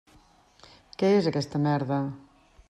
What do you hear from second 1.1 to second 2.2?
és aquesta merda?